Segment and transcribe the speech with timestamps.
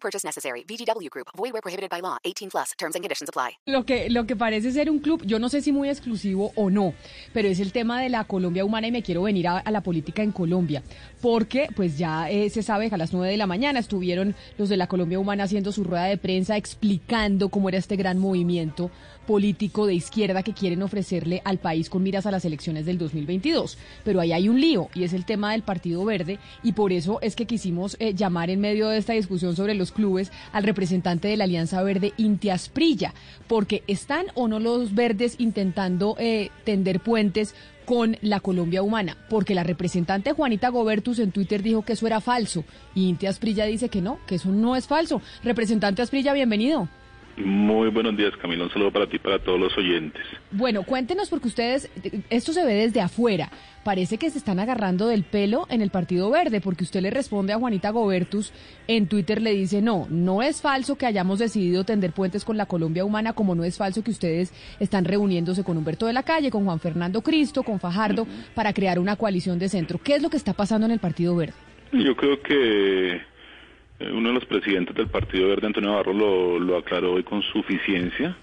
[0.00, 0.64] Purchase necessary.
[0.64, 1.28] VGW Group.
[1.36, 2.18] Void prohibited by law.
[2.24, 2.72] 18 plus.
[2.78, 3.58] Terms and conditions apply.
[3.66, 6.70] Lo que, lo que parece ser un club, yo no sé si muy exclusivo o
[6.70, 6.94] no,
[7.32, 9.82] pero es el tema de la Colombia humana y me quiero venir a, a la
[9.82, 10.82] política en Colombia.
[11.20, 14.68] Porque, pues ya eh, se sabe que a las 9 de la mañana estuvieron los
[14.68, 18.90] de la Colombia humana haciendo su rueda de prensa explicando cómo era este gran movimiento
[19.26, 23.76] político de izquierda que quieren ofrecerle al país con miras a las elecciones del 2022.
[24.02, 27.18] Pero ahí hay un lío y es el tema del Partido Verde y por eso
[27.20, 31.28] es que quisimos eh, llamar en medio de esta discusión sobre los clubes al representante
[31.28, 33.14] de la Alianza Verde, Inti Asprilla,
[33.46, 37.54] porque están o no los verdes intentando eh, tender puentes
[37.84, 42.20] con la Colombia humana, porque la representante Juanita Gobertus en Twitter dijo que eso era
[42.20, 45.22] falso y Inti Asprilla dice que no, que eso no es falso.
[45.42, 46.88] Representante Asprilla, bienvenido.
[47.44, 48.64] Muy buenos días, Camilo.
[48.64, 50.22] Un saludo para ti y para todos los oyentes.
[50.50, 51.90] Bueno, cuéntenos porque ustedes,
[52.30, 53.50] esto se ve desde afuera.
[53.84, 57.52] Parece que se están agarrando del pelo en el Partido Verde, porque usted le responde
[57.52, 58.52] a Juanita Gobertus
[58.86, 62.66] en Twitter, le dice, no, no es falso que hayamos decidido tender puentes con la
[62.66, 66.50] Colombia humana, como no es falso que ustedes están reuniéndose con Humberto de la Calle,
[66.50, 69.98] con Juan Fernando Cristo, con Fajardo, para crear una coalición de centro.
[70.02, 71.54] ¿Qué es lo que está pasando en el Partido Verde?
[71.92, 73.22] Yo creo que
[74.00, 78.36] uno de los presidentes del Partido Verde, Antonio Navarro, lo, lo aclaró hoy con suficiencia.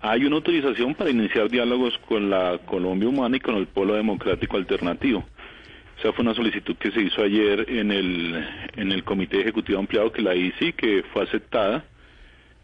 [0.00, 4.56] Hay una autorización para iniciar diálogos con la Colombia Humana y con el Polo Democrático
[4.56, 5.24] Alternativo.
[5.98, 10.12] Esa fue una solicitud que se hizo ayer en el, en el Comité Ejecutivo Ampliado
[10.12, 11.84] que la hice y que fue aceptada.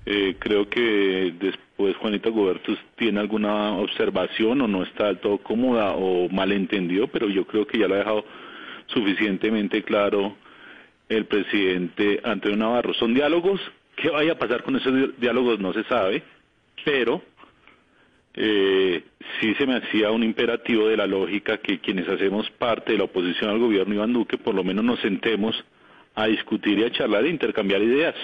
[0.06, 5.92] Eh, creo que después Juanita Gobertus tiene alguna observación o no está del todo cómoda
[5.92, 8.24] o malentendido, pero yo creo que ya lo ha dejado
[8.86, 10.36] suficientemente claro
[11.10, 12.94] el presidente Antonio Navarro.
[12.94, 13.60] Son diálogos,
[13.96, 15.58] ¿qué vaya a pasar con esos diálogos?
[15.58, 16.22] No se sabe,
[16.84, 17.20] pero
[18.34, 19.02] eh,
[19.40, 23.04] sí se me hacía un imperativo de la lógica que quienes hacemos parte de la
[23.04, 25.62] oposición al gobierno Iván Duque, por lo menos nos sentemos
[26.14, 28.14] a discutir y a charlar e intercambiar ideas.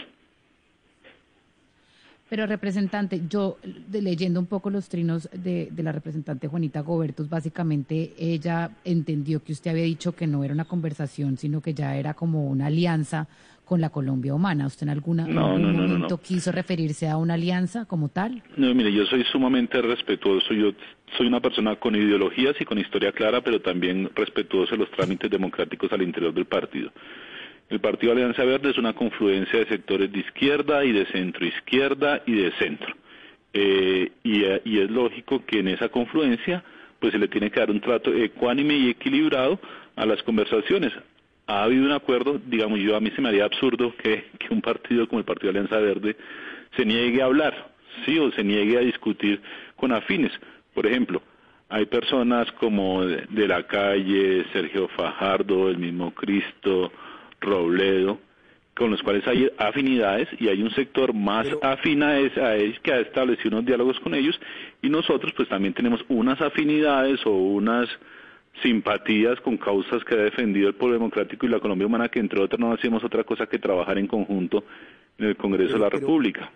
[2.28, 7.28] Pero representante, yo de, leyendo un poco los trinos de, de, la representante Juanita Gobertus,
[7.28, 11.96] básicamente ella entendió que usted había dicho que no era una conversación, sino que ya
[11.96, 13.28] era como una alianza
[13.66, 14.66] con la Colombia Humana.
[14.66, 18.42] ¿Usted en, alguna, no, algún no, no, momento quiso referirse a una alianza como tal?
[18.56, 20.54] No, mire, yo soy sumamente respetuoso.
[20.54, 20.72] Yo
[21.18, 25.30] soy una persona con ideologías y con historia clara, pero también respetuoso de los trámites
[25.30, 26.92] democráticos al interior del partido.
[27.68, 32.22] El Partido Alianza Verde es una confluencia de sectores de izquierda y de centro izquierda
[32.24, 32.94] y de centro.
[33.52, 34.44] Eh, y,
[34.78, 36.62] es lógico que en esa confluencia
[37.00, 39.58] pues se le tiene que dar un trato ecuánime y equilibrado
[39.96, 40.92] a las conversaciones.
[41.46, 44.60] Ha habido un acuerdo, digamos yo, a mí se me haría absurdo que, que un
[44.60, 46.16] partido como el Partido Alianza Verde
[46.76, 47.72] se niegue a hablar,
[48.04, 49.40] sí, o se niegue a discutir
[49.74, 50.32] con afines.
[50.72, 51.22] Por ejemplo,
[51.68, 56.92] hay personas como de la calle, Sergio Fajardo, el mismo Cristo,
[57.46, 58.18] Robledo,
[58.74, 62.92] con los cuales hay afinidades y hay un sector más Pero- afín a ellos que
[62.92, 64.38] ha establecido unos diálogos con ellos
[64.82, 67.88] y nosotros pues también tenemos unas afinidades o unas
[68.62, 72.40] simpatías con causas que ha defendido el pueblo democrático y la Colombia humana que entre
[72.42, 74.64] otras no hacemos otra cosa que trabajar en conjunto
[75.18, 76.50] en el Congreso de la Pero- República.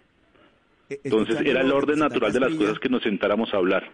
[0.90, 3.90] Eh, Entonces era el orden natural de las cosas que nos sentáramos a hablar.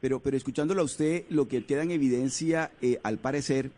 [0.00, 3.70] Pero, pero escuchándolo a usted, lo que queda en evidencia, eh, al parecer,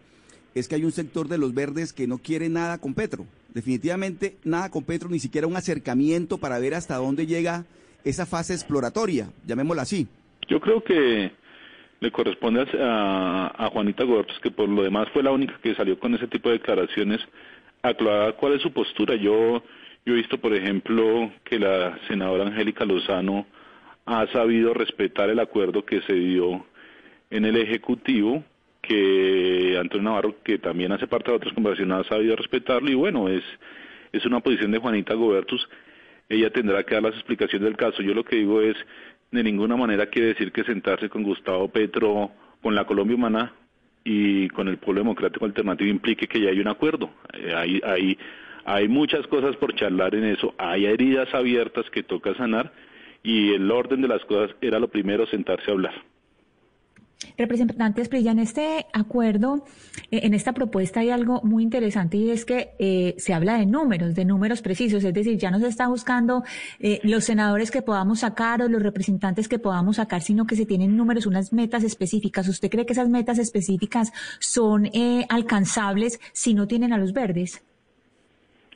[0.55, 3.27] es que hay un sector de los verdes que no quiere nada con Petro.
[3.55, 7.65] Definitivamente nada con Petro, ni siquiera un acercamiento para ver hasta dónde llega
[8.05, 10.07] esa fase exploratoria, llamémosla así.
[10.49, 11.31] Yo creo que
[12.01, 16.15] le corresponde a, Juanita Gorps, que por lo demás fue la única que salió con
[16.15, 17.21] ese tipo de declaraciones,
[17.83, 19.17] aclarar cuál es su postura.
[19.17, 19.63] Yo,
[20.07, 23.47] yo he visto, por ejemplo, que la senadora Angélica Lozano
[24.07, 26.65] ha sabido respetar el acuerdo que se dio
[27.31, 28.43] en el Ejecutivo,
[28.89, 33.29] que Antonio Navarro, que también hace parte de otras conversaciones, ha sabido respetarlo y bueno,
[33.29, 33.43] es,
[34.13, 35.69] es una posición de Juanita Gobertus.
[36.29, 38.03] Ella tendrá que dar las explicaciones del caso.
[38.03, 38.77] Yo lo que digo es,
[39.31, 42.31] de ninguna manera quiere decir que sentarse con Gustavo Petro,
[42.63, 43.53] con la Colombia Humana
[44.05, 47.11] y con el Pueblo Democrático Alternativo implique que ya hay un acuerdo.
[47.35, 48.19] Eh, hay, hay,
[48.65, 52.73] hay muchas cosas por charlar en eso, hay heridas abiertas que toca sanar
[53.23, 55.95] y el orden de las cosas era lo primero sentarse a hablar.
[57.37, 59.65] Representante Esprilla, en este acuerdo,
[60.11, 63.67] eh, en esta propuesta hay algo muy interesante y es que eh, se habla de
[63.67, 66.45] números, de números precisos, es decir, ya no se está buscando
[66.79, 70.65] eh, los senadores que podamos sacar o los representantes que podamos sacar, sino que se
[70.65, 72.49] tienen números, unas metas específicas.
[72.49, 74.89] ¿Usted cree que esas metas específicas son
[75.29, 77.63] alcanzables si no tienen a los verdes?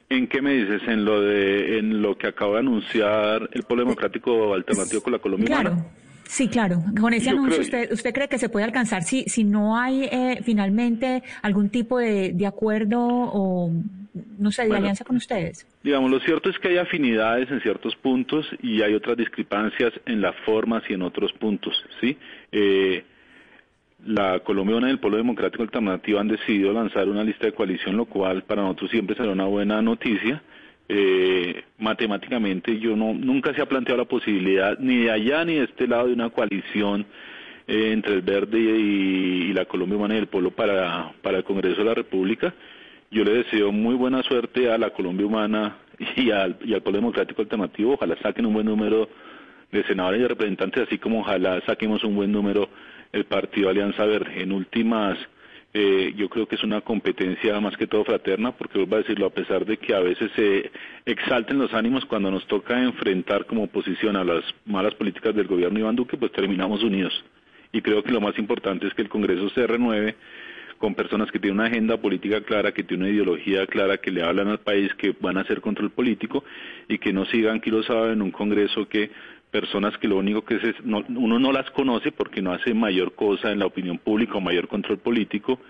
[0.08, 0.82] ¿En qué me dices?
[0.88, 5.18] ¿En lo de en lo que acaba de anunciar el Polo Democrático Alternativo con la
[5.18, 5.46] Colombia?
[5.46, 6.01] Claro.
[6.32, 6.82] Sí, claro.
[6.98, 10.40] Con ese anuncio, usted, ¿usted cree que se puede alcanzar si, si no hay eh,
[10.42, 13.70] finalmente algún tipo de, de, acuerdo o,
[14.38, 15.66] no sé, de alianza con ustedes?
[15.82, 20.22] Digamos, lo cierto es que hay afinidades en ciertos puntos y hay otras discrepancias en
[20.22, 22.16] las formas y en otros puntos, ¿sí?
[22.50, 23.04] Eh,
[24.06, 28.06] la colombiana y el Pueblo Democrático Alternativo han decidido lanzar una lista de coalición, lo
[28.06, 30.42] cual para nosotros siempre será una buena noticia
[30.94, 35.64] eh, matemáticamente yo no nunca se ha planteado la posibilidad ni de allá ni de
[35.64, 37.06] este lado de una coalición
[37.66, 41.78] eh, entre el Verde y, la Colombia Humana y el Pueblo para, para el Congreso
[41.78, 42.52] de la República.
[43.10, 45.78] Yo le deseo muy buena suerte a la Colombia Humana
[46.16, 47.94] y al, y al Pueblo Democrático Alternativo.
[47.94, 49.08] Ojalá saquen un buen número
[49.70, 52.68] de senadores y representantes, así como ojalá saquemos un buen número
[53.12, 54.42] el Partido Alianza Verde.
[54.42, 55.16] En últimas
[55.74, 59.26] eh, yo creo que es una competencia más que todo fraterna, porque vuelvo a decirlo,
[59.26, 60.70] a pesar de que a veces se
[61.06, 65.78] exalten los ánimos cuando nos toca enfrentar como oposición a las malas políticas del gobierno
[65.78, 67.12] Iván Duque, pues terminamos unidos.
[67.72, 70.16] Y creo que lo más importante es que el Congreso se renueve
[70.76, 74.22] con personas que tienen una agenda política clara, que tienen una ideología clara, que le
[74.22, 76.44] hablan al país, que van a hacer control político
[76.88, 79.10] y que no sigan, que lo saben, en un Congreso que
[79.52, 83.52] personas que lo único que es, uno no las conoce porque no hace mayor cosa
[83.52, 85.60] en la opinión pública o mayor control político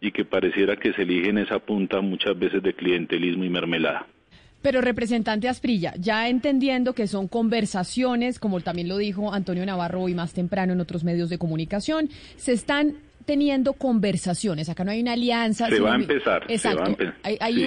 [0.00, 4.06] y que pareciera que se eligen esa punta muchas veces de clientelismo y mermelada.
[4.62, 10.14] Pero representante Asprilla, ya entendiendo que son conversaciones, como también lo dijo Antonio Navarro hoy
[10.14, 12.96] más temprano en otros medios de comunicación, se están
[13.30, 14.68] teniendo conversaciones.
[14.70, 15.68] Acá no hay una alianza.
[15.68, 16.46] Se va a empezar.
[16.48, 16.96] Exacto.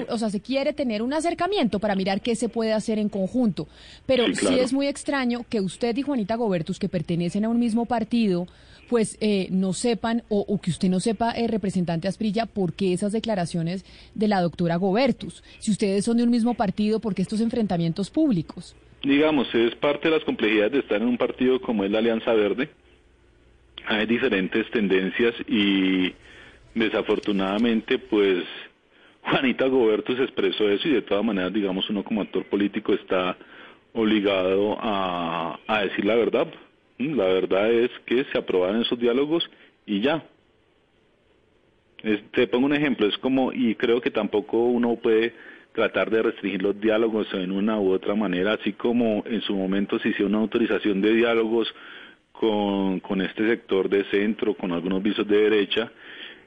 [0.10, 3.69] O sea, se quiere tener un acercamiento para mirar qué se puede hacer en conjunto.
[4.06, 7.86] Pero sí, es muy extraño que usted y Juanita Gobertus, que pertenecen a un mismo
[7.86, 8.45] partido,
[8.89, 13.13] pues eh, no sepan o, que usted no sepa, eh, representante Asprilla, por qué esas
[13.13, 15.45] declaraciones de la doctora Gobertus.
[15.60, 18.75] Si ustedes son de un mismo partido, ¿por qué estos enfrentamientos públicos?
[19.01, 22.33] Digamos, es parte de las complejidades de estar en un partido como es la Alianza
[22.33, 22.69] Verde,
[23.88, 26.13] hay diferentes tendencias y
[26.75, 28.44] desafortunadamente pues
[29.21, 33.38] Juanita Goberto se expresó eso y de todas maneras digamos uno como actor político está
[33.94, 36.47] obligado a, a decir la verdad.
[36.97, 39.50] Mm, la verdad es que se aprobaron esos diálogos
[39.86, 40.24] y ya.
[42.31, 45.33] te pongo un ejemplo, es como, y creo que tampoco uno puede
[45.74, 49.97] tratar de restringir los diálogos en una u otra manera, así como en su momento
[50.00, 51.74] se hizo una autorización de diálogos
[52.33, 55.91] con, con este sector de centro, con algunos visos de derecha,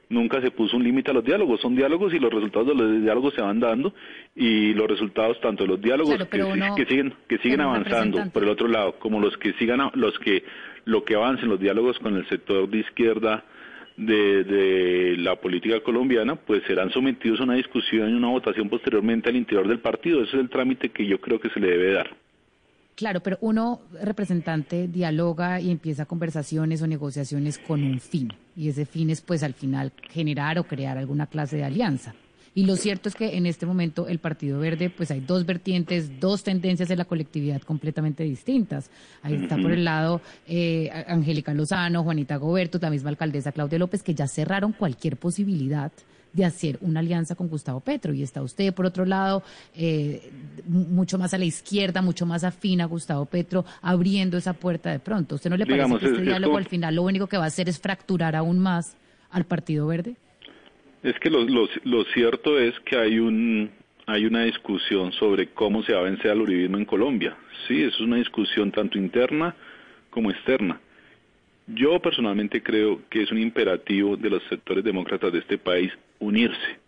[0.09, 1.59] nunca se puso un límite a los diálogos.
[1.61, 3.93] Son diálogos y los resultados de los diálogos se van dando
[4.35, 8.67] y los resultados tanto de los diálogos que, siguen que siguen avanzando por el otro
[8.67, 10.43] lado, como los que sigan los que
[10.85, 13.43] lo que avancen los diálogos con el sector de izquierda
[13.97, 19.29] de, de la política colombiana, pues serán sometidos a una discusión y una votación posteriormente
[19.29, 20.21] al interior del partido.
[20.21, 22.15] Ese es el trámite que yo creo que se le debe dar.
[22.97, 28.33] Claro, pero uno representante dialoga y empieza conversaciones o negociaciones con un fin.
[28.55, 32.15] Y ese fin es pues al final generar o crear alguna clase de alianza.
[32.55, 36.19] Y lo cierto es que en este momento el Partido Verde, pues hay dos vertientes,
[36.19, 38.89] dos tendencias en la colectividad completamente distintas.
[39.21, 44.01] Ahí está por el lado eh, Angélica Lozano, Juanita Goberto, la misma alcaldesa Claudia López,
[44.01, 45.91] que ya cerraron cualquier posibilidad
[46.33, 48.13] de hacer una alianza con Gustavo Petro.
[48.13, 49.43] Y está usted, por otro lado,
[49.75, 50.31] eh,
[50.67, 54.99] mucho más a la izquierda, mucho más afín a Gustavo Petro, abriendo esa puerta de
[54.99, 55.35] pronto.
[55.35, 57.69] ¿Usted no le parece que este diálogo al final lo único que va a hacer
[57.69, 58.95] es fracturar aún más
[59.29, 60.15] al Partido Verde?
[61.03, 63.71] Es que lo, lo, cierto es que hay un
[64.07, 67.35] hay una discusión sobre cómo se va a vencer al uribismo en Colombia.
[67.67, 69.53] Sí, eso es una discusión tanto interna
[70.09, 70.79] como externa.
[71.67, 76.79] Yo personalmente creo que es un imperativo de los sectores demócratas de este país unirse.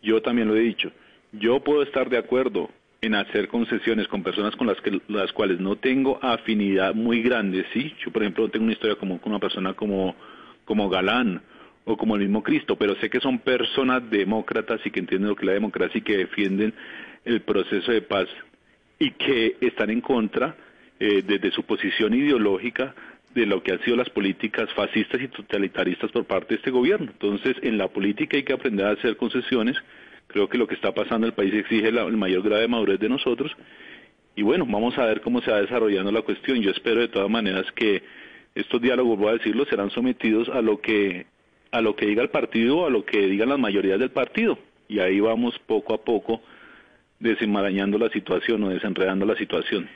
[0.00, 0.92] Yo también lo he dicho.
[1.32, 5.58] Yo puedo estar de acuerdo en hacer concesiones con personas con las, que, las cuales
[5.58, 7.92] no tengo afinidad muy grande, ¿sí?
[8.04, 10.14] Yo, por ejemplo, tengo una historia como con una persona como,
[10.64, 11.42] como Galán
[11.84, 15.34] o como el mismo Cristo, pero sé que son personas demócratas y que entienden lo
[15.34, 16.72] que es la democracia y que defienden
[17.24, 18.28] el proceso de paz
[19.00, 20.54] y que están en contra
[21.00, 22.94] eh, desde su posición ideológica
[23.34, 27.10] de lo que han sido las políticas fascistas y totalitaristas por parte de este gobierno.
[27.12, 29.76] Entonces, en la política hay que aprender a hacer concesiones.
[30.26, 33.00] Creo que lo que está pasando en el país exige el mayor grado de madurez
[33.00, 33.52] de nosotros.
[34.34, 36.60] Y bueno, vamos a ver cómo se va desarrollando la cuestión.
[36.60, 38.02] Yo espero de todas maneras que
[38.54, 41.26] estos diálogos, voy a decirlo, serán sometidos a lo que
[41.70, 44.58] a lo que diga el partido a lo que digan las mayorías del partido.
[44.88, 46.42] Y ahí vamos poco a poco
[47.18, 49.88] desenmarañando la situación o desenredando la situación.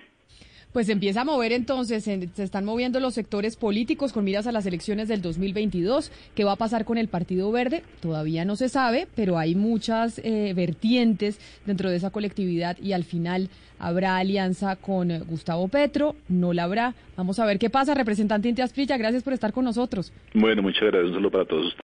[0.77, 4.67] Pues empieza a mover entonces, se están moviendo los sectores políticos con miras a las
[4.67, 6.13] elecciones del 2022.
[6.35, 7.83] ¿Qué va a pasar con el Partido Verde?
[8.03, 13.05] Todavía no se sabe, pero hay muchas eh, vertientes dentro de esa colectividad y al
[13.05, 16.95] final habrá alianza con Gustavo Petro, no la habrá.
[17.17, 17.95] Vamos a ver qué pasa.
[17.95, 20.13] Representante Inti Asprilla, gracias por estar con nosotros.
[20.35, 21.07] Bueno, muchas gracias.
[21.07, 21.75] Un saludo para todos.